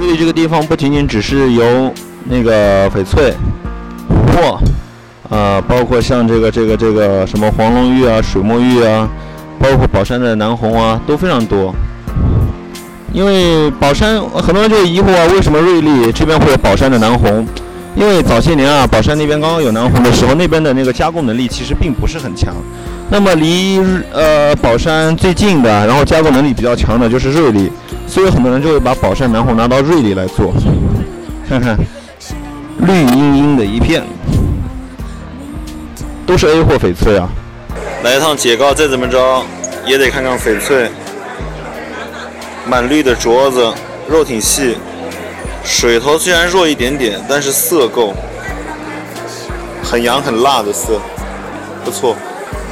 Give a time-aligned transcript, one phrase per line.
[0.00, 1.92] 瑞丽这个地方不仅仅只是有
[2.24, 3.34] 那个翡翠、
[4.08, 4.58] 琥珀，
[5.28, 9.06] 啊，包括像这个这个这个什么黄龙玉啊、水墨玉啊，
[9.58, 11.74] 包括宝山的南红啊，都非常多。
[13.12, 17.46] 因为宝山很多人就疑惑啊，为什么瑞丽这边会有宝山的南红？
[17.94, 22.54] 因为早些年啊，宝山那边刚刚有南红的时候，那边的那个加工能力其实并不是很强。
[23.10, 23.78] 那么离
[24.14, 27.70] 呃宝山最近的，然后加工能力比较强的就是瑞丽，
[28.10, 30.52] 所以很多人就会把宝山南红拿到瑞丽来做。
[31.48, 31.78] 看看，
[32.80, 34.02] 绿茵茵的一片，
[36.26, 37.28] 都是 A 货翡翠啊。
[38.02, 39.42] 来一趟解告，再怎么着
[39.86, 40.90] 也得看看翡翠。
[42.66, 43.72] 满绿的镯子，
[44.08, 44.76] 肉挺细，
[45.62, 48.12] 水头虽然弱一点点，但是色够，
[49.84, 51.00] 很阳很辣的色，
[51.84, 52.16] 不错。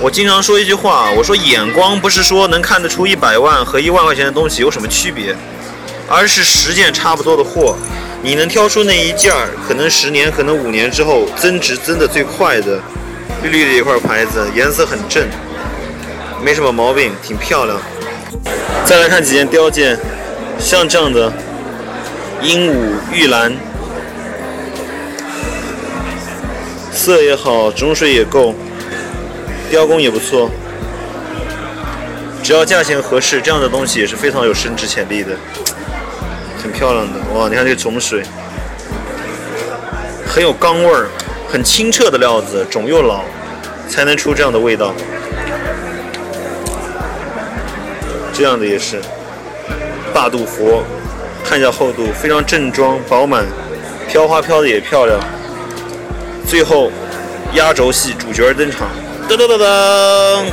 [0.00, 5.34] 我经常说一句话，我说眼光不是说能看得出一百万和一万块钱的东西有什么区别，
[6.08, 7.76] 而是十件差不多的货，
[8.22, 12.80] 你能挑出那一件儿，可能十年，可能五年之后增值增的最快的，
[13.42, 15.26] 绿绿的一块牌子，颜色很正，
[16.44, 17.76] 没什么毛病，挺漂亮。
[18.84, 19.98] 再来看几件雕件，
[20.60, 21.32] 像这样的
[22.40, 23.52] 鹦鹉、玉兰，
[26.92, 28.54] 色也好，种水也够，
[29.70, 30.50] 雕工也不错。
[32.42, 35.32] 只要价钱合适，这样的东西也是非常有升值潜力的，
[36.62, 37.18] 很漂亮的。
[37.34, 38.22] 哇，你看这种水，
[40.26, 41.08] 很有钢味儿，
[41.50, 43.22] 很清澈的料子，种又老，
[43.88, 44.94] 才能出这样的味道。
[48.32, 49.00] 这样的也是
[50.14, 50.82] 大肚佛，
[51.44, 53.44] 看一下厚度，非常正装饱满，
[54.08, 55.20] 飘花飘的也漂亮。
[56.46, 56.90] 最后
[57.54, 58.88] 压轴戏主角登场，
[59.28, 59.66] 噔噔噔噔，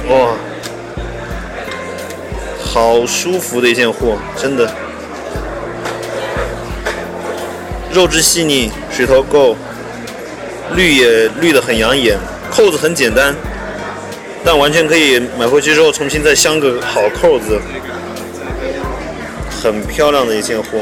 [0.09, 0.35] 哇，
[2.61, 4.69] 好舒服的一件货，真的，
[7.93, 9.55] 肉质细腻，水头够，
[10.75, 12.17] 绿也绿的很养眼，
[12.51, 13.33] 扣子很简单。
[14.43, 17.57] 但完全可以买回去之后重新再镶个好扣子，
[19.63, 20.79] 很漂亮的一件货，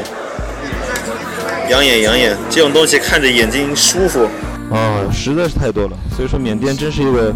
[1.70, 4.28] 养眼养眼，这种东西看着眼睛舒服。
[4.72, 7.32] 啊，实在是太多了，所以说缅甸真是一个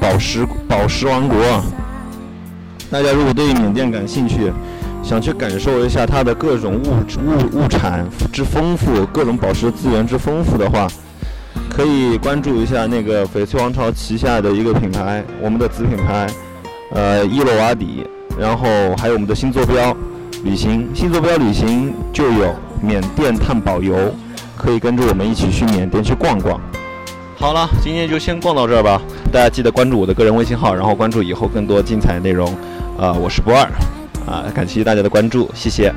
[0.00, 1.36] 宝石宝石王国！
[2.90, 4.50] 大家如果对缅甸感兴趣，
[5.02, 6.90] 想去感受一下它的各种物
[7.26, 10.88] 物物产之丰富，各种宝石资源之丰富的话。
[11.68, 16.26] 可以关注一下那个翡翠王朝旗下的一个品牌，我们的子品牌，
[16.92, 18.04] 呃，伊洛瓦底，
[18.38, 19.96] 然后还有我们的新坐标
[20.44, 23.94] 旅行，新坐标旅行就有缅甸探宝游，
[24.56, 26.60] 可以跟着我们一起去缅甸去逛逛。
[27.40, 29.00] 好了，今天就先逛到这儿吧，
[29.32, 32.54] 大家记得关注我的个人微信号，然后关注以后更多精彩内容。
[32.98, 33.62] 啊，我是不二，
[34.26, 35.90] 啊，感谢大家的关注，谢谢。